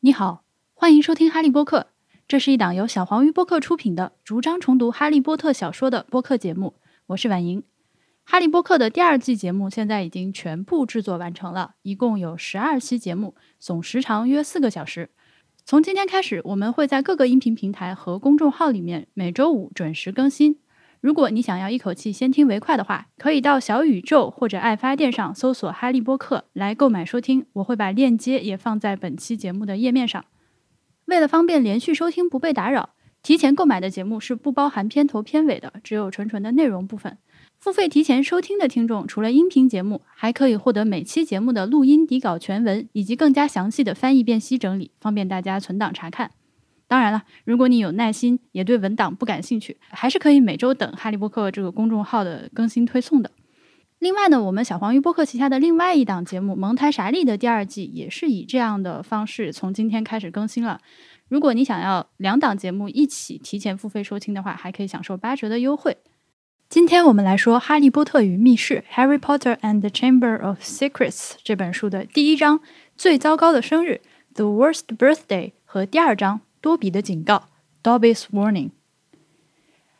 [0.00, 1.88] 你好，欢迎收听哈利波特。
[2.28, 6.74] 这是一档由小黄鱼播客出品的逐章重读哈利波特小说的播客节目。
[7.08, 7.64] 我是婉莹。
[8.22, 15.10] 哈利波特的第二季节目现在已经全部制作完成了，一共有十二期节目，总时长约四个小时。
[15.64, 20.60] 从今天开始，我们会在各个音频平台和公众号里面每周五准时更新。
[21.00, 27.46] 如果你想要一口气先听为快的话，可以到小宇宙或者爱发电上搜索“哈利波特”来购买收听。
[27.52, 30.24] 我会把链接也放在本期节目的页面上。
[31.04, 32.90] 为了方便连续收听不被打扰，
[33.22, 37.16] 提前购买的节目是不包含片头片尾的，只有纯纯的内容部分。
[37.60, 46.32] 付费提前收听的听众，除了音频节目，还可以获得每期节目的录音底稿全文以及更加详细的翻译辨析整理，方便大家存档查看。
[46.88, 53.30] 当然了，如果你有耐心，也对文档不感兴趣，还是可以每周等哈利波特这个公众号的更新推送的。
[53.98, 60.80] 另外呢，我们小黄鱼播客旗下的另外一档节目《蒙台傻利》的第二季也是以这样的方式从今天开始更新了。
[61.28, 65.98] 如果你想要两档节目一起提前付费收听的话，还可以享受八折的优惠。
[66.70, 72.60] 今天我们来说《哈利波特与密室》（Harry Potter and the Chamber of Secrets） 这本书的第一章
[72.96, 74.00] “最糟糕的生日
[74.34, 77.48] ”（The Worst Birthday） 和第二章“多比的警告
[77.82, 78.70] ”（Dobby's Warning）。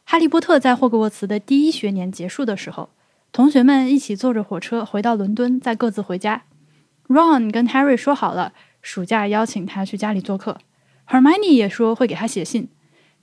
[0.05, 2.91] 哈利波特在霍格沃茨的第一学年结束的时候。
[3.31, 6.45] 同学们一起坐着火车回到伦敦，再各自回家。
[7.09, 10.59] Ron 跟 Harry 说好了，暑假邀请他去家里做客。
[11.07, 12.69] Hermione 也说会给他写信。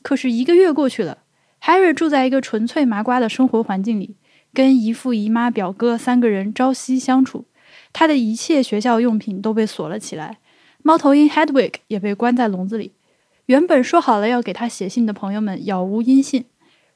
[0.03, 1.23] 可是一个月过去了
[1.63, 4.15] ，Harry 住在一个纯粹麻瓜的生活环境里，
[4.53, 7.45] 跟姨父、姨妈、表哥三个人朝夕相处。
[7.91, 10.37] 他的一切学校用品都被锁了起来，
[10.83, 12.91] 猫头鹰 Hedwig 也被关在笼子里。
[13.45, 16.45] 原本说好了要给他写信的朋友们杳无音信。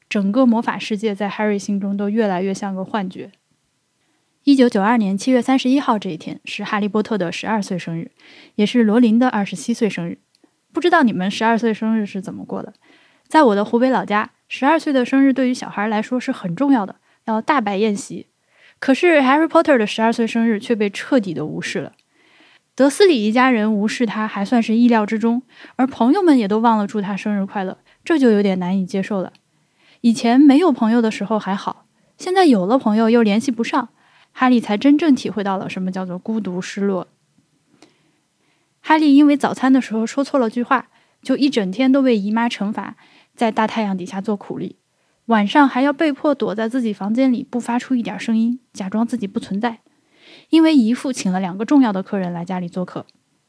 [0.09, 3.31] 整个魔法世界在 Harry 心中都越来越像个幻觉。
[4.43, 8.09] 一九九二年七月三十一号这一天是哈利波特的十二岁生日，
[8.55, 10.17] 也是罗琳的二十七岁生日。
[10.73, 12.73] 不知道你们十二岁生日是怎么过的？
[13.27, 16.95] 在我的湖北老家，十二岁的生日对于小孩来说是很重要的，
[17.25, 18.25] 要大摆宴席。
[18.79, 21.91] 可是 Harry Potter 的十二岁生日却被彻底的无视了。
[22.79, 25.41] 德斯里一家人无视他还算是意料之中，
[25.75, 29.33] 而朋友们也都忘了祝他生日快乐，这就有点难以接受了。
[29.99, 31.83] 以前没有朋友的时候还好，
[32.17, 33.89] 现在有了朋友又联系不上，
[34.31, 37.09] 哈利才真正体会到了什么叫做孤独、失落。
[38.79, 40.87] 哈利因为早餐的时候说错了句话，
[41.21, 42.95] 就一整天都被姨妈惩罚，
[43.35, 44.77] 在大太阳底下做苦力，
[45.25, 49.79] 晚上还要被迫躲在自己房间里不发出一点声音，假装自己不存在。
[50.49, 53.05] 因为姨父请了两个重要的客人来家里做客，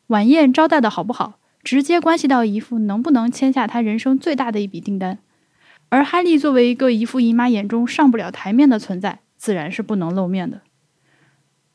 [0.08, 5.18] 晚宴招待的好不好，直接关系到姨父能不能签下他人生最大的一笔订单。
[5.88, 10.60] 而哈利作为一个姨父姨妈眼中上不了台面的存在，自然是不能露面的。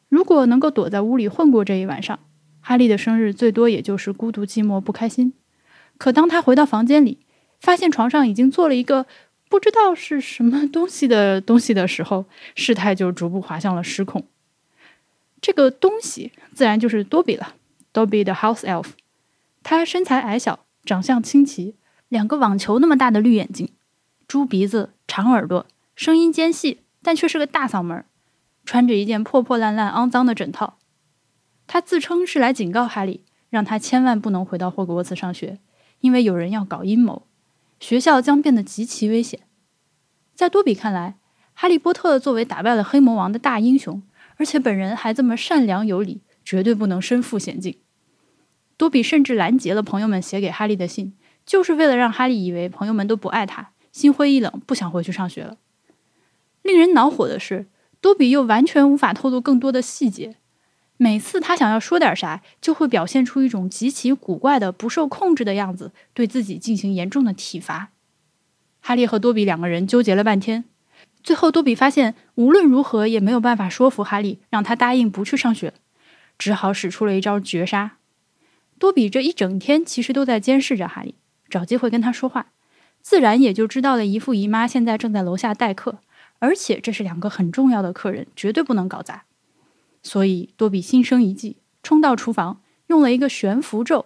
[0.07, 2.19] 如果能够躲在屋里混过这一晚上，
[2.61, 5.33] 哈利的生日最多也就是孤独、寂寞、不开心。
[5.97, 7.19] 可当他回到房间里，
[7.59, 9.05] 发现床上已经做了一个
[9.49, 14.25] 不知道是什么东西的东西的时候，事态就逐步滑向了失控。
[15.41, 17.55] 这个东西自然就是多比了，
[17.91, 18.87] 多比的 House Elf。
[19.63, 21.75] 他身材矮小，长相清奇，
[22.09, 23.69] 两个网球那么大的绿眼睛。
[24.27, 25.65] 猪鼻子、长耳朵，
[25.95, 28.03] 声音尖细，但却是个大嗓门。
[28.63, 30.77] 穿着一件破破烂烂、肮脏的枕套。
[31.67, 35.59] 他自称是来警告哈利，让他千万不能回到霍格沃茨上学，
[35.99, 37.27] 因为有人要搞阴谋，
[37.79, 39.41] 学校将变得极其危险。
[40.33, 41.15] 在多比看来，
[41.53, 44.01] 哈利波特作为打败了黑魔王的大英雄，
[44.37, 47.77] 而且本人还这么善良有礼，绝对不能身负险境。
[48.77, 51.13] 多比甚至拦截了朋友们写给哈利的信，
[51.45, 53.71] 就是为了让哈利以为朋友们都不爱他。
[53.91, 55.57] 心灰意冷，不想回去上学了。
[56.63, 57.67] 令人恼火的是，
[58.01, 60.35] 多比又完全无法透露更多的细节。
[60.97, 67.91] 每次他想要说点啥，就会表现出一种极其古怪的、不受控制的样子，对自己进行严重的体罚。
[68.81, 70.65] 哈利和多比两个人纠结了半天，
[71.25, 75.73] 最后多比发现无论如何也没有办法说服哈利，让他答应不去上学，
[76.37, 77.97] 只好使出了一招绝杀。
[78.77, 81.15] 多比这一整天其实都在监视着哈利，
[81.49, 82.51] 找机会跟他说话。
[83.01, 85.97] 自然也就知道了姨父姨妈现在正在楼下待客，
[86.37, 89.23] 而且这是两个很重要的客人，绝对不能搞砸。
[90.03, 94.05] 所以多比心生一计，冲到厨房，用了一个悬浮咒，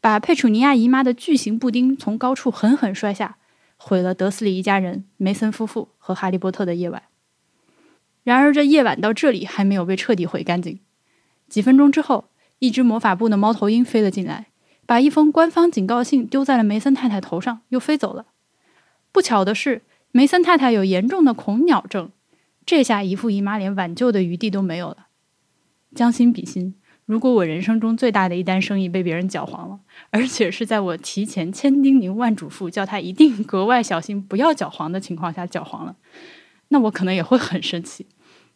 [0.00, 3.36] 把佩楚尼亚姨妈的巨型布丁从高处狠狠摔下，
[3.76, 7.04] 毁了德斯里一家人、梅森夫妇和哈利波特的夜晚。
[8.24, 10.80] 然而这夜晚到这里还没有被彻底毁干净。
[11.48, 12.28] 几分钟之后，
[12.58, 14.48] 一只魔法部的猫头鹰飞了进来，
[14.84, 18.26] 把一封官方警告信丢在了梅森太太头上，又飞走了。
[19.12, 19.80] 不巧的是，
[20.12, 22.10] 梅森太太有严重的恐鸟症，
[22.66, 25.06] 这下姨父姨妈连挽救的余地都没有了。
[25.94, 26.74] 将心比心，
[27.06, 29.80] 如果我人生中最大的一单生意被别人搅黄了，
[30.10, 35.96] 而且是在我提前千叮咛万嘱咐，叫他一定格外小心不要搅黄的情况下搅黄了，
[36.68, 38.06] 那我可能也会很生气。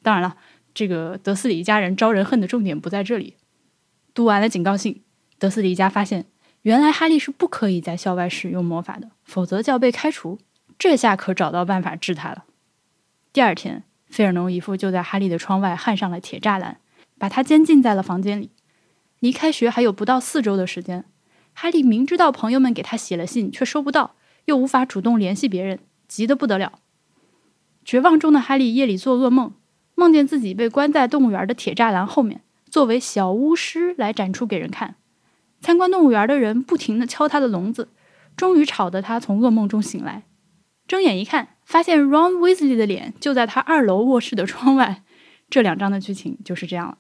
[0.03, 0.37] 当然了，
[0.73, 3.37] 这个德斯里一家人招人恨的重点不在这里。
[4.15, 5.03] 读完了警告信，
[5.39, 6.25] 德斯里一家发现，
[6.62, 10.39] 原来哈利是不可以在校外使用魔法的，否则就要被开除。
[10.79, 12.44] 这下可找到办法治他了。
[13.33, 16.79] 第二天，费尔农姨父就在哈利的窗外焊上了铁栅栏。
[17.19, 18.50] 把他监禁在了房间里。
[19.20, 21.05] 离开学还有不到四周的时间，
[21.53, 26.79] 哈利明知道朋友们给他写了信，却收不到，又无法主动联系别人，急得不得了。
[27.85, 29.53] 绝望中的哈利夜里做噩梦，
[29.94, 34.94] 梦见自己被关在动物园的铁栅栏后面，作为小巫师来展出给人看。
[35.61, 37.88] 参观动物园的人不停地敲他的笼子，
[38.37, 40.23] 终于吵得他从噩梦中醒来。
[40.87, 45.03] 睁眼一看，发现 Ron Weasley 的脸就在他二楼卧室的窗外。
[45.50, 46.99] 这两章的剧情就是这样了。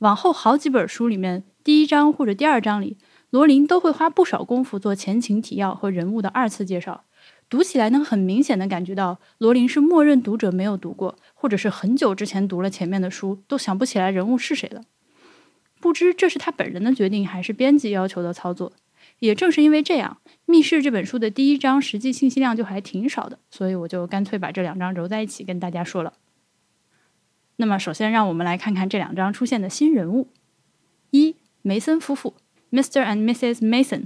[0.00, 2.96] 往后好几本书里面，第一章或者第二章里，
[3.28, 7.04] 罗琳都会花不少功夫做前情提要和人物的二次介绍，
[7.50, 14.84] 读起来能很明显的感觉到罗琳是默认读者没有读过，或者是很久之前读了前面的书都想不起来人物是谁了。
[15.80, 18.72] 不知这是他本人的决定还是编辑要求的操作。
[19.18, 20.16] 也正是因为这样，
[20.46, 26.14] 《密室》这本书的第一章实际信息量就还挺少的，所以我就干脆把这两章揉在一起跟大家说了。
[27.60, 30.28] 那么，首先让我们来看看这两章出现的新人物：
[31.10, 32.34] 一、梅森夫妇
[32.72, 33.04] （Mr.
[33.04, 33.58] and Mrs.
[33.58, 34.04] Mason）。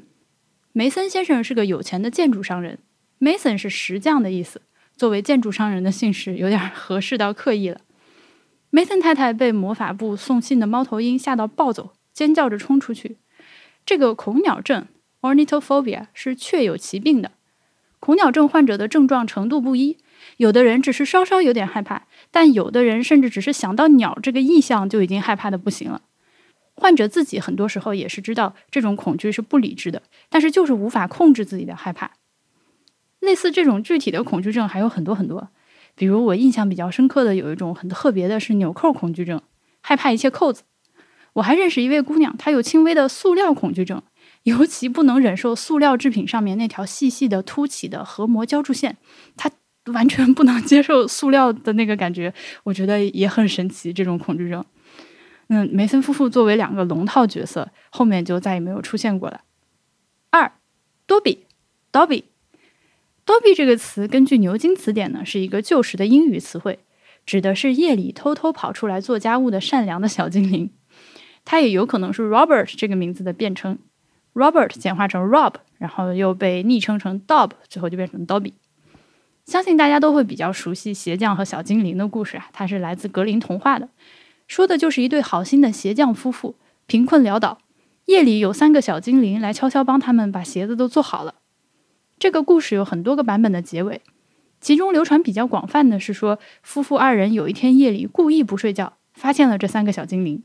[0.73, 2.81] 梅森先生是个有钱的建筑商人
[3.21, 4.63] ，Mason 是石匠的意思。
[4.97, 7.81] 作为建筑商人的姓氏有点合适到刻意了。
[8.71, 13.19] 梅森太太被魔法部送信的猫头鹰吓到暴走，尖叫着冲出去。
[13.87, 14.89] 这个恐鸟症
[15.21, 17.31] （Ornithophobia） 是确有其病的。
[18.01, 19.99] 恐鸟症患者的症状程度不一。
[20.39, 26.03] 有的人只是稍稍有点害怕，但有的人甚至只是想到鸟这个意象就已经害怕的不行了。
[26.75, 32.11] 患者自己很多时候也是知道这种恐惧是不理智的，但是就是无法控制自己的害怕。
[33.21, 35.51] 类似这种具体的恐惧症还有很多很多，
[35.95, 39.41] 比如我印象比较深刻的有一种很特别的是纽扣恐惧症，
[39.81, 40.65] 害怕一切扣子。
[41.35, 44.03] 我还认识一位姑娘，她有轻微的塑料恐惧症，
[44.43, 48.97] 尤其不能忍受塑料制品上面那条细细的凸起的核膜胶住线，
[49.37, 49.49] 她。
[49.93, 52.33] 完全不能接受塑料的那个感觉，
[52.63, 53.93] 我觉得也很神奇。
[53.93, 54.65] 这种恐惧症，
[55.49, 59.43] 嗯，梅森夫妇作为两个龙套角色，后面就再也没有出现过了。
[60.31, 60.53] 二，
[61.07, 61.45] 多比
[61.93, 62.25] ，Dobby，
[63.25, 66.79] 多比这个词根据牛津词典呢，是一个旧时的英语词汇，
[67.27, 70.71] 指的是夜里偷偷跑出来做家务的善良的小精灵。
[71.45, 73.79] 它也有可能是 Robert 这个名字的变称
[74.33, 78.55] ，Robert 简化成 Rob，然后又被昵称成 Dob，最后就变成 Dobby。
[79.47, 83.89] 相信大家都会比较熟悉鞋匠和小精灵的故事啊，它是来自格林童话的，
[84.49, 86.57] 说的就是一对好心的鞋匠夫妇，
[86.87, 87.59] 贫困潦倒，
[88.07, 91.35] 夜里有三个小精灵来悄悄帮他们把鞋子都做好了。
[92.19, 94.01] 这个故事有很多个版本的结尾，
[94.61, 100.43] 其中流传比较广泛的是说，夫妇二人有一天夜里故意不睡觉，发现了这三个小精灵，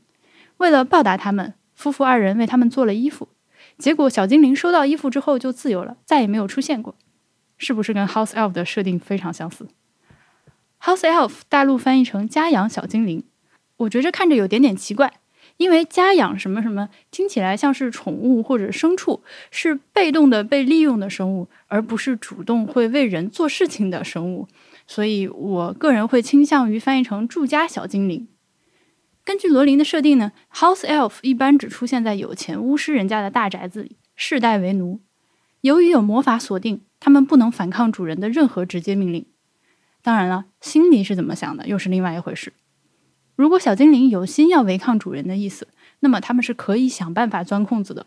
[0.58, 3.28] 为了报答他们，夫妇二人为他们做了衣服，
[3.78, 6.94] 结果小精灵收到衣服之后就自由了，再也没有出现过。
[7.60, 9.68] 是不是跟 House Elf 的设定非常相似
[10.82, 13.22] ？House Elf 大陆翻译成家养小精灵，
[13.76, 15.12] 我觉着看着有点点奇怪，
[15.58, 24.48] 因为家养什么什么听起来像是宠物或者牲畜，是被动的被利用的生物，而不是主动会为人做事情的生物，
[24.86, 28.26] 所以我个人会倾向于翻译成住家小精灵。
[29.22, 35.00] 根据罗琳的设定呢，House Elf 一般只出现在有钱巫师人家的大宅子里，世代为奴。
[35.60, 36.82] 由于有魔法锁定。
[37.02, 39.24] 他们不能反抗主人的任何直接命令。
[40.02, 42.52] 当然了，心里是怎么想的又是另外一回事。
[43.36, 45.68] 如果小精灵有心要违抗主人的意思，
[46.00, 48.04] 那么他们是可以想办法钻空子的。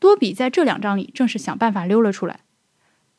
[0.00, 2.40] 多比在这两章里正是想办法溜了出来。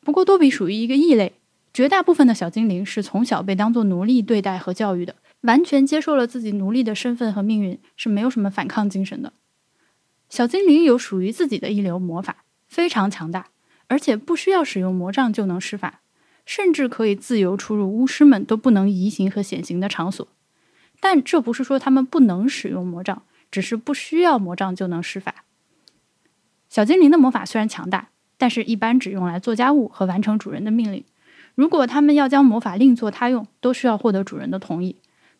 [0.00, 1.34] 不过多比属于一个异类，
[1.72, 9.32] 绝大部分的小精灵是从小被当作奴隶对待和教育的，完全接受了自己奴隶的身份和命运，是没有什么反抗精神的。
[10.28, 13.48] 小精灵有属于自己的一流魔法，非常强大。
[13.88, 16.00] 而且不需要使用魔杖就能施法，
[16.46, 20.28] 甚至可以自由出入巫师们都不能移形和显形的场所。
[21.00, 25.42] 但这不是说他们不能使用魔杖，只是不需要魔杖就能施法。
[26.68, 31.04] 小精灵的魔法虽然强大，但是一般只用来做家务和完成主人的命令。
[31.56, 34.94] 如果他们要将魔法另作他用，都需要获得主人的同意。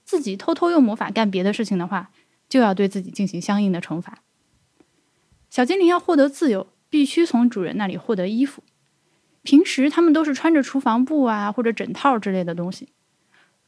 [0.04, 2.10] 自己偷偷用魔法干别的事情的话，
[2.48, 4.18] 就要对自己进行相应的惩罚。
[5.48, 6.66] 小精灵要获得自由。
[6.90, 8.62] 必须从主人那里获得衣服。
[9.42, 12.88] 平时他们都是穿着厨房布啊或者枕套之类的东西。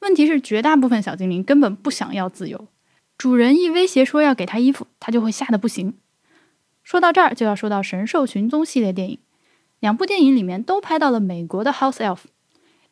[0.01, 2.69] 问题是，绝大部分小精灵根本不想要自由，
[3.17, 5.95] 主人一威胁说要给他衣服，他就会吓得不行。
[6.83, 9.19] 说到这儿，就要说到《神兽寻踪》系列电影，
[9.79, 12.19] 两部电影里面都拍到了美国的 House Elf，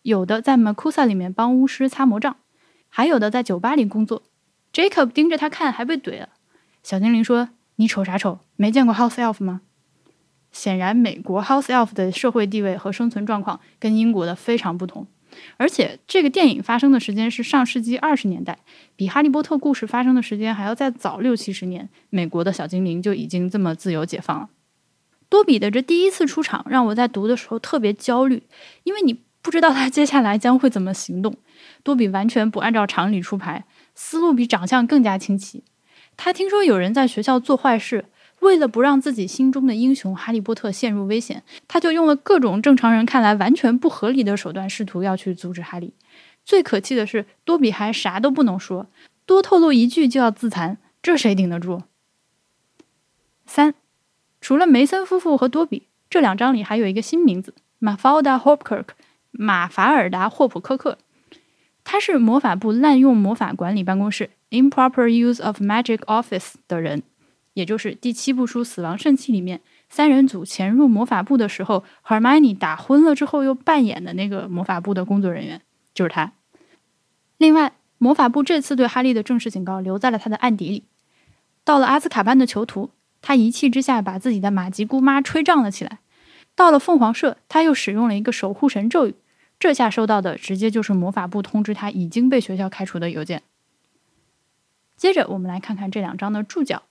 [0.03, 2.37] 有的在 Makusa 里面帮巫师擦魔杖，
[2.89, 4.23] 还有的在酒吧里工作。
[4.73, 6.29] Jacob 盯着他看，还被怼了。
[6.85, 8.39] 小精灵说：“你瞅啥瞅？
[8.55, 9.63] 没见过 House Elf 吗？”
[10.53, 15.07] 显然，美国 House Elf 的社会地位和生存状况跟英国的非常不同。
[15.57, 18.59] 而且，这个电影发生的时间是上世纪二十年代，
[18.97, 21.89] 比《哈利波特》故事发生的时间还要再早六七十年。
[22.11, 24.49] 美国的小精灵就已经这么自由解放了。
[25.29, 28.43] 多比的这第一次出场，让我在读的时候特别焦虑，
[28.83, 31.37] 因为你不知道他接下来将会怎么行动。
[31.85, 33.65] 多比完全不按照常理出牌，
[33.95, 35.63] 思路比长相更加清奇。
[36.17, 38.07] 他听说有人在学校做坏事。
[38.41, 45.95] 为了不让自己心中的英雄哈利波特陷入危险，他就用了各种正常人看来完全不合理的手段，试图要去阻止哈利。
[46.45, 48.87] 最可气的是，多比还啥都不能说，
[49.25, 51.83] 多透露一句就要自残，这谁顶得住？
[53.47, 53.75] 三，
[54.41, 58.85] 除了梅森夫妇和多比，这两章里还有一个新名字：马法尔达·霍普克。
[59.33, 60.99] 马法尔达·霍普科克，
[61.85, 67.05] 他是魔法部滥用魔法管理办公室 （Improper Use of Magic Office） 的人。
[67.61, 75.61] 也就是第七部书《死亡圣器》里面，三人组潜入魔法部的时候，Hermione 打昏了之后又扮演的那个魔法部的工作人员，
[75.93, 76.33] 就是他。
[77.37, 80.85] 另外，魔法部这次对哈利的正式警告留在了他的案底里。
[81.63, 85.99] 到了阿兹卡班的囚徒，他一气之下把自己的马吉姑妈吹胀了起来。
[86.55, 89.15] 到了凤凰社，他又使用了一个守护神咒语，
[89.59, 93.43] 这下收到的直接就是魔法部通知他已经被学校开除的邮件。
[94.97, 96.85] 接着，我们来看看这两章的注脚。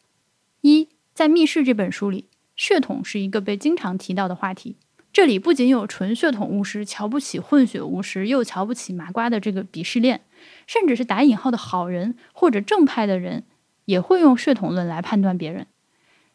[0.62, 4.78] 一在《密室》这本书里，血统是一个被经常提到的话题。
[5.12, 10.25] 这里不仅有纯血统巫师瞧不起混血巫师，又瞧不起麻瓜的这个鄙视链，
[10.68, 13.46] 甚至是打引号的好人或者正派的人，
[13.86, 15.68] 也会用血统论来判断别人。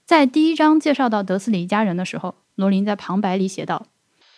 [0.05, 3.87] 在第一章介绍到德斯里一家人的时候，罗琳在旁白里写道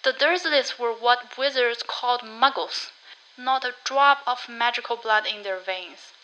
[0.02, 2.88] ：“The Dursleys were what wizards called Muggles,
[3.37, 6.15] not a drop of magical blood in their veins.”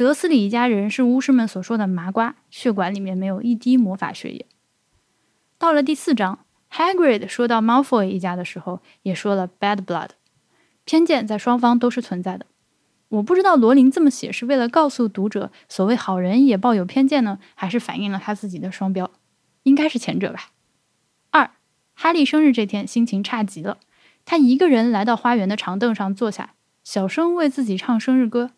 [0.00, 4.46] 德斯里一家人是巫师们所说的麻瓜，血管里面没有一滴魔法血液。
[5.58, 10.08] 到了第四章，Hagrid 说到 Malfoy 一家的时候，也说了 bad blood，
[10.86, 12.46] 偏见在双方都是存在的。
[13.10, 19.10] 我不知道罗琳这么写是为了告诉读者，所谓好人也抱有偏见呢，还是反映了他自己的双标？
[19.64, 20.52] 应该是前者吧。
[21.30, 21.50] 二，
[21.92, 23.76] 哈利生日这天心情差极了，
[24.24, 28.52] 他一个人来到花园的长凳上坐下，小声为自己唱生日歌。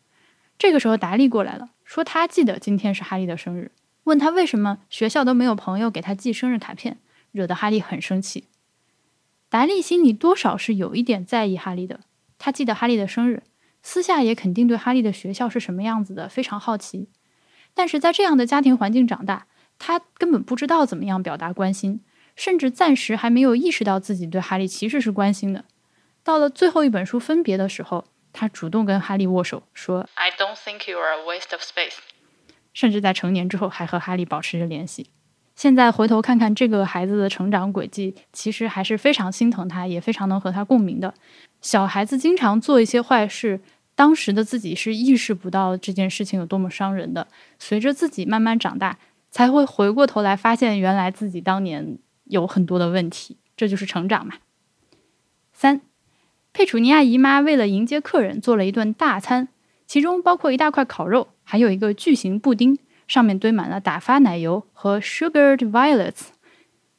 [0.59, 3.73] 这个时候，达利过来了，说他记得今天是哈利的生日，
[4.05, 6.99] 问他为什么学校都没有朋友给他寄生日卡片，
[7.33, 8.45] 惹得哈利很生气。
[9.49, 12.01] 达利心里多少是有一点在意哈利的，
[12.39, 13.43] 他记得哈利的生日，
[13.83, 17.09] 私下也肯定对哈利的学校是什么样子的非常好奇。
[17.75, 19.47] 但是在这样的家庭环境长大，
[19.79, 22.01] 他根本不知道怎么样表达关心，
[22.37, 25.65] 甚至暂时还没有意识到自己对哈利其实是关心的。
[26.23, 28.05] 到了最后一本书分别的时候。
[28.33, 31.99] 他主动跟哈利握手，说：“I don't think you are a waste of space。”
[32.73, 35.11] 甚至在成年之后还和哈利保持着联系。
[35.55, 41.13] 现在回头看看这个孩子的成长轨迹，其实还是非常心疼他，也非常能和他共鸣的。
[41.61, 43.61] 小孩子经常做一些坏事，
[43.95, 47.29] 当时的自己是意识不到这件事情有多么伤人的。
[47.59, 48.99] 随着自己慢慢长大，
[49.31, 53.37] 才会回过头来发现，原来自己当年有很多的问题。
[53.55, 54.37] 这就是成长嘛。
[55.53, 55.83] 三。
[56.53, 59.49] 佩楚尼亚姨妈为了迎接客人做了一顿大餐，
[59.87, 62.79] 其中包括一大块烤肉，还有一个巨型布丁，
[63.09, 66.27] 上面堆满了打发奶油和 sugared violets。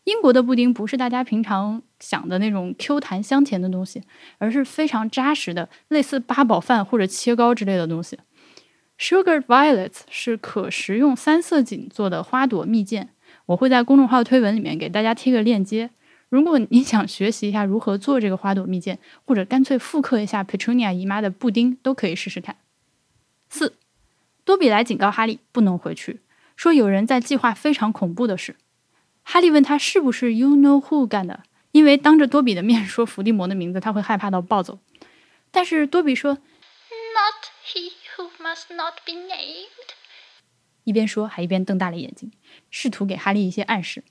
[0.05, 4.01] 英国的布丁不是大家平常想的那种 Q 弹香甜的东西，
[4.39, 8.17] 而是非常扎实的，类似八宝饭或者切糕之类的东西。
[8.99, 13.07] sugared violets 是可食用三色堇做的花朵蜜饯，
[13.45, 15.91] 我会在公众号推文里面给大家贴个链接。
[16.33, 22.57] 如果你想学习一下如何做这个花朵蜜饯，或者干脆复刻一下 Petunia 姨妈的布丁，都可以试试看。
[23.51, 23.77] 四，
[24.43, 26.21] 多比来警告哈利不能回去，
[26.55, 28.55] 说有人在计划非常恐怖的事。
[29.21, 34.79] 哈利问他是不是 You know who 干的，因为当着多比的面说伏地魔的名字，他会害怕到暴走。
[35.51, 39.93] 但是多比说 Not he who must not be named，
[40.83, 42.31] 一边说还一边瞪大了眼睛，
[42.71, 44.03] 试图给哈利一些暗示。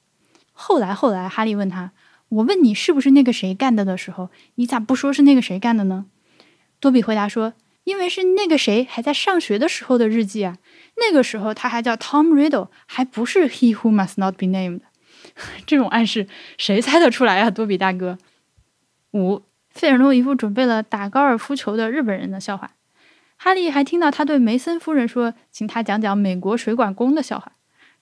[0.53, 1.91] 后来后来，哈利问他。
[2.33, 6.07] 我问你是不是那个谁干的的时候，你咋不说是那个谁干的呢？
[6.81, 7.53] 多比回答说
[7.85, 10.57] ：“因为是那个谁还在上学的时候的日记啊，
[10.97, 14.81] 那个时候他还叫 Tom Riddle，还不是 He who must not be named。
[15.67, 17.51] ”这种暗示谁猜得出来啊？
[17.51, 18.17] 多比大哥。
[19.13, 22.71] 五，费尔诺一副准备了打高尔夫球的日本人的笑话。
[23.37, 27.53] 哈利还听到他对梅森夫人说：“请他讲讲美国水管工的笑话。”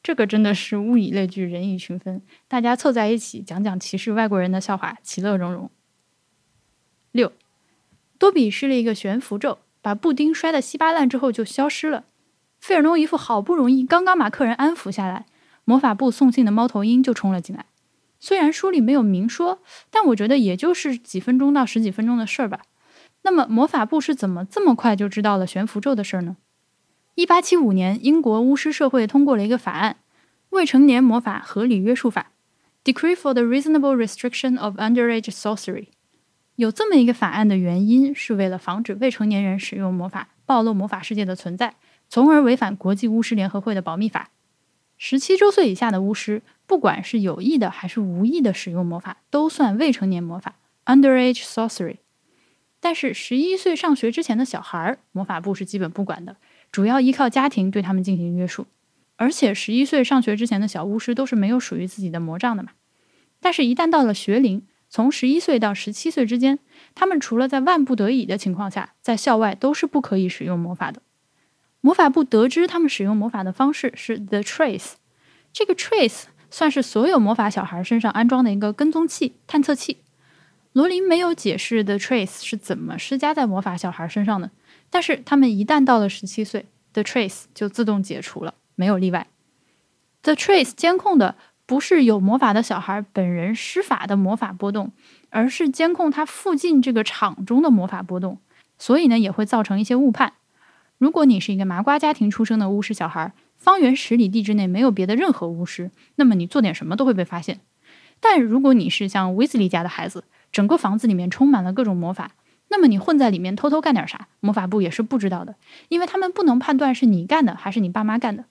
[0.03, 5.71] 这个真的是物以类聚，人以群分，大家凑在一起讲讲歧视外国人的笑话，其乐融融。
[7.13, 7.33] 六，
[8.19, 12.05] 多比施了一个悬浮咒，把布丁摔得稀巴烂之后就消失了。
[12.61, 15.27] 费尔农一副好不容易刚刚把客人安抚下来，
[15.65, 17.67] 魔法部送信的猫头鹰就冲了进来。
[18.19, 22.61] 虽然书里没有明说，但我觉得也就是几分钟到十几分钟的事儿吧。
[23.23, 26.37] 那么魔法部是怎么这么快就知道了悬浮咒的事儿呢？
[27.17, 29.97] 一八七五年，英国巫师社会通过了一个法案
[30.51, 32.31] 《未成年魔法合理约束法》
[32.93, 35.89] （Decree for the Reasonable Restriction of Underage Sorcery）。
[36.55, 41.75] 有这么一个法案的原因，是为了防止未成年人使用魔法暴露魔法世界的存在，
[42.09, 44.31] 从而违反国际巫师联合会的保密法。
[44.97, 51.97] 十七周岁以下的巫师，不管是有意的还是无意的使用魔法，都算未成年魔法 （Underage Sorcery）。
[52.79, 56.37] 但是十一岁上学之前的小孩，魔法部是基本不管的。
[56.73, 58.67] 主要依靠家庭对他们进行约束，
[59.17, 62.71] 而且十一岁上学之前的小巫师都是没有属于自己的魔杖的嘛。
[63.41, 66.59] 但是，一旦到了学龄，从十一岁到十七岁之间，
[66.95, 71.01] 他们除了在万不得已的情况下，在校外都是不可以使用魔法的。
[71.81, 74.93] 魔法部得知他们使用魔法的方式是 The Trace，
[75.53, 79.97] 这个 Trace 算是所有魔法小孩身上安装的一个跟踪器、探测器。
[80.73, 84.51] 罗琳没有解释 The Trace 是怎么施加在魔法小孩身上的。
[84.91, 89.29] 但是他们一旦到了十七岁，The Trace 就自动解除了，没有例外。
[90.23, 94.91] The Trace 监控的不是有魔法的小孩本人施法的魔法波动，
[95.31, 98.39] 而是监控他附近这个场中的魔法波动，
[98.77, 100.33] 所以呢也会造成一些误判。
[100.99, 107.61] 如果你是一个麻瓜家庭出生的巫师小孩，方圆十里地之内没有别的任何巫师，那么你做点什么都会被发现。
[108.19, 112.33] 但如果你是像威斯利家的孩子，整个房子里面充满了各种魔法。
[112.73, 114.29] 那么你混在里面偷偷干点啥？
[114.39, 115.57] 魔法部也是不知道的，
[115.89, 118.45] 因为他们不能判断是你干的还是你爸妈干的。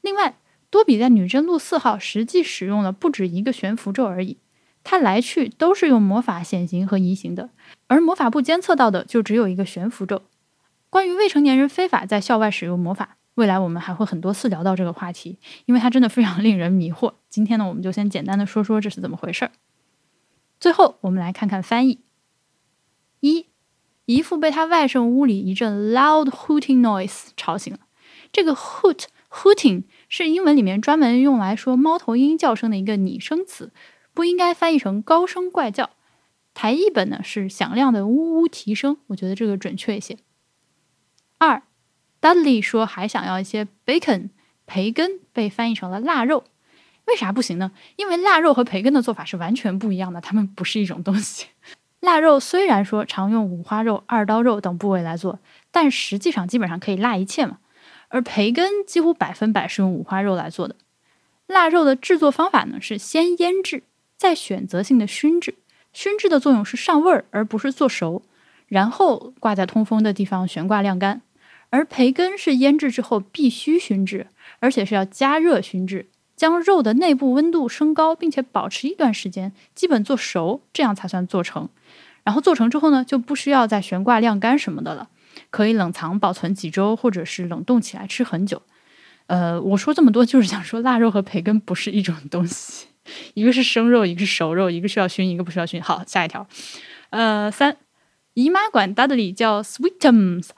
[0.00, 0.38] 另外，
[0.70, 4.38] 多比在女真路四号实际使用了不止一个悬浮咒而已，
[4.84, 7.50] 他来去都是用魔法显形和移形的，
[7.88, 10.22] 而魔法部监测到的就只有一个悬浮咒。
[10.88, 17.14] 关于未成年人非法在校外使用魔法，未来我们还会很多次聊到这个话题，因为它真的非常令人迷惑。
[17.28, 19.50] 今天呢，我们就先简单的说说这是怎么回事儿。
[20.60, 22.05] 最后，我们来看看翻译。
[23.26, 23.46] 一
[24.04, 27.80] 姨父被他外甥屋里一阵 loud hooting noise 吵醒了。
[28.30, 33.72] 这个 hoot hooting 是英文里面专门用来说猫头鹰叫声的一个拟声词，
[34.14, 35.90] 不应该翻译成高声怪叫。
[36.54, 40.16] 台译本呢是响亮的呜呜啼声，我觉得这个准确一些。
[41.38, 41.64] 二
[42.20, 44.30] ，Dudley 说还想要一些 bacon
[44.66, 46.44] 培根，被翻译成了腊肉。
[47.06, 47.72] 为啥不行呢？
[47.96, 51.46] 因为腊肉和培根的做法是完全不一样的，它们不是一种东西。
[52.06, 55.40] 腊肉虽然说常用五花肉、二刀肉等部位来做，
[55.72, 57.58] 但实际上基本上可以腊一切嘛。
[58.10, 60.76] 而培根几乎百分百是用五花肉来做的。
[61.48, 63.82] 腊肉的制作方法呢是先腌制，
[64.16, 65.56] 再选择性的熏制。
[65.92, 68.22] 熏制的作用是上味儿，而不是做熟，
[68.68, 71.22] 然后挂在通风的地方悬挂晾干。
[71.70, 74.28] 而培根是腌制之后必须熏制，
[74.60, 76.06] 而且是要加热熏制。
[76.36, 81.68] 将肉的内部温度升高，并且保持一段时间，基本做熟，这样才算做成。
[82.26, 85.08] 然后做成之后呢，就不需要再悬挂晾干什么的了，
[85.50, 88.62] 可以冷藏保存几周，或者是冷冻起来吃很久。
[89.28, 92.88] 呃，我说这么多就是想说，腊肉和培根不是一种东西，
[93.34, 95.80] 一个是生肉，一个是熟肉，一个需要熏，一个不需要熏。
[95.80, 96.48] 好，下一条。
[97.10, 97.76] 呃，三
[98.34, 100.48] 姨妈管 Dudley 叫 Sweetums，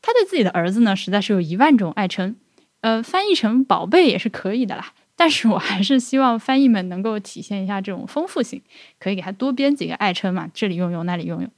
[0.00, 2.36] 他对自己的儿子呢，实在是有一万种爱称。
[2.80, 4.92] 呃，翻译成宝贝也是可以的啦。
[5.20, 8.62] 但是我还是希望翻译们能够体现一下这种丰富性，
[9.00, 11.50] 可以给他多编几个爱称嘛，这里用用，那里用用。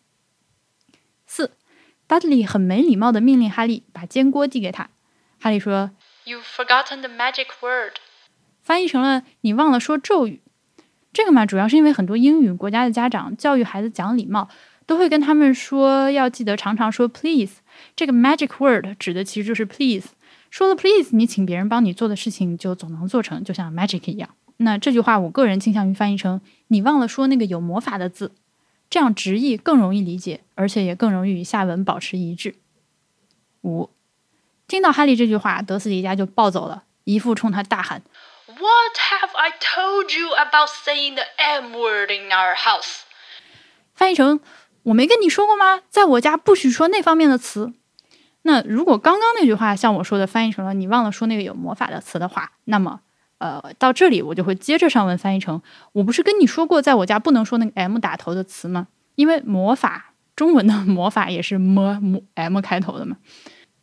[1.27, 1.51] 四
[2.09, 4.88] ，Dudley 很没礼貌的命令哈利把煎锅递给他。
[5.38, 5.90] 哈利说
[6.25, 7.96] ：“You've forgotten the magic word。”
[8.64, 10.40] 翻译成了“你忘了说咒语”。
[11.12, 14.49] 这个嘛，主要是因为很多英语国家的家长教育孩子讲礼貌，
[14.87, 17.57] 都会跟他们说要记得常常说 “please”。
[17.94, 20.07] 这个 magic word 指的其实就是 “please”。
[20.50, 24.28] 说了 please，你请别人帮你做的事情就总能做成，就像 magic 一样。
[24.58, 28.32] 那这句话我个人倾向于翻译成“你忘了说那个有魔法的字”，
[28.90, 32.56] 这样直译更容易理解，而且也更容易与下文保持一致。
[33.62, 33.88] 五，
[34.66, 38.02] 听到哈利这句话，德斯里家就暴走了，姨父冲他大喊
[38.46, 43.02] ：“What have I told you about saying the M word in our house？”
[43.94, 44.40] 翻译成
[44.84, 45.82] ：“我没跟你说过吗？
[45.88, 47.72] 在我家不许说那方面的词。”
[48.42, 53.00] 那如果刚刚那句话像我说的翻译成了你忘了说那个有魔法的词的话，那么，
[53.38, 55.61] 呃，到这里我就会接着上文翻译成
[55.92, 58.88] 我不是跟你说过在我家不能说那个 M 打头的词吗？
[59.16, 63.16] 因为魔法、中文的 魔法也是 m m 开头的嘛。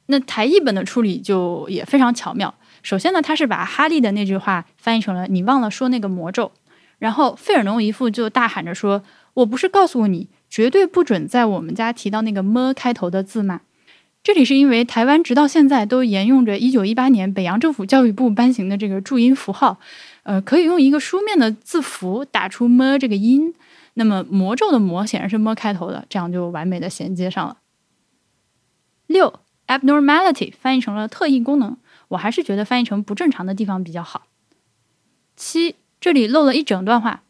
[0.08, 2.56] 那台译本的处理就也非常巧妙。
[2.82, 6.52] 首先呢，他是把哈利的那句话翻译成了“你忘了说那个魔咒”，
[6.98, 9.04] 然后费尔农姨父就大喊着说
[9.36, 13.62] ：“我不是告诉过你，绝对不准在我们家提到那个么开头的字吗？”
[14.23, 19.80] 这里是因为台湾直到现在都沿用着一九一八年北洋政府教育部颁行的这个注音符号，
[20.23, 23.56] 呃，可以用一个书面的字符打出么这个音。
[23.93, 27.58] 那么魔咒的“魔”显然是么开头的，这样就完美的衔接上了。
[29.08, 29.39] 六。
[29.67, 31.75] abnormality 翻译成了特异功能，
[32.08, 34.27] 我还是觉得翻译成不正常的地方比较好。
[35.36, 37.21] 七，这里漏了一整段话。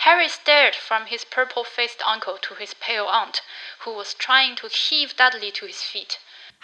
[0.00, 3.36] Harry stared from his purple-faced uncle to his pale aunt,
[3.84, 6.16] who was trying to heave Dudley to his feet.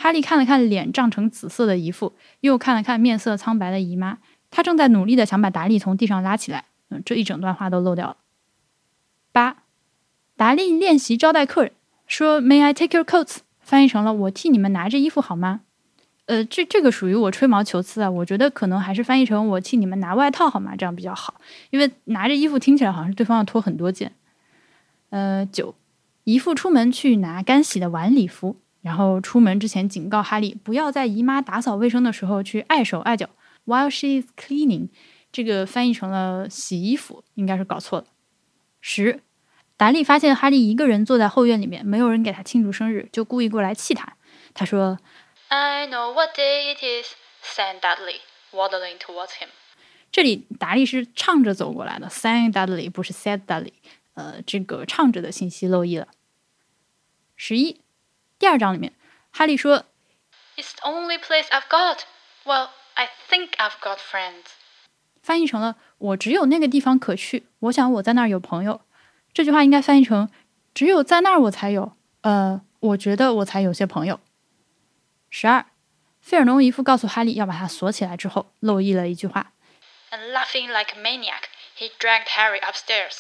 [0.03, 4.19] 哈利看了看脸涨成紫色的姨父，又看了看面色苍白的姨妈，
[4.51, 6.65] 他正在努力的想把达利从地上拉起来。
[6.91, 8.17] 嗯，这一整段话都漏掉了。
[9.31, 9.63] 八，
[10.37, 11.71] 达利练习招待客人，
[12.09, 15.61] 说 “May I take your coats？” 翻译成了“我替你们拿着衣服好吗？”
[16.27, 24.11] 呃，这这个属于我吹毛求疵啊，我觉得可能还是翻译成“我替你们拿外套好吗？”这样比较好，因为拿着衣服听起来好像是对方要脱很多件。
[25.11, 25.77] 呃，九，
[26.25, 33.31] 姨父出门去拿干洗的晚礼服，然后出门之前警告哈利不要在姨妈打扫卫生的时候去碍手碍脚。
[33.65, 34.89] While she is cleaning，
[35.31, 38.07] 这个翻译成了洗衣服，应该是搞错了。
[38.81, 39.21] 十。
[39.79, 44.17] 达利发现哈利一个人坐在后院里面，没有人给他庆祝生日，就故意过来气他。
[44.55, 44.99] 他说
[45.49, 48.21] ：“I know what day it is,” said Dudley,
[48.53, 49.49] waddling towards him.
[50.13, 53.73] 这里达利是唱着走过来的，“sang Dudley” 不是 “said Dudley”。
[54.15, 56.09] 呃，这个唱着的信息漏译了。
[57.35, 57.81] 十一，
[58.43, 58.93] 第二章里面，
[59.31, 59.85] 哈利说
[60.57, 62.01] ：“It's the only place I've got.
[62.45, 64.47] Well, I think I've got friends.”
[65.23, 68.81] 翻译成了“我只有那个地方可去，我想我在那儿有朋友。”
[69.33, 70.29] 这句话应该翻译成
[70.75, 74.19] ：“只有在那儿我才有，呃，我觉得我才有些朋友。”
[75.31, 75.67] 十二，
[76.21, 79.53] 费尔农姨父告诉哈利要把他锁起来之后，漏译了一句话
[80.11, 81.45] ：“And laughing like a maniac,
[81.79, 83.19] he dragged Harry upstairs.”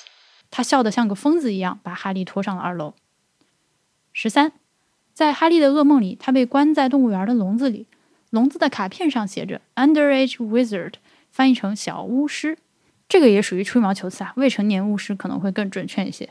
[0.50, 2.94] 他笑得像个疯子一样，把哈利拖上了二楼。
[4.12, 4.52] 十三，
[5.12, 7.86] 在哈利的噩梦里，他被关在动物园的笼子里，
[8.30, 10.94] 笼子的卡片上写着 “Underage Wizard”，
[11.30, 12.58] 翻译成小巫师。
[13.08, 16.30] 这个也属于吹毛求疵啊，未成年巫师可能会更准确一些。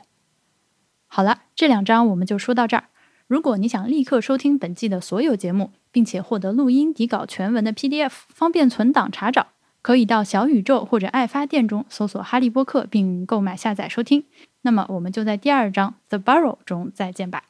[1.08, 2.86] 好了，这两章我们就说到这儿。
[3.28, 9.48] 如果你想立刻收听本季的所有节目，并且获得录音底稿全文的 PDF，方便存档查找，
[9.82, 14.24] 可以到小宇宙或者爱发电中搜索《哈利波特》并购买下载收听。
[14.64, 17.44] 那么我们就在第二章《The Burrow》中再见吧。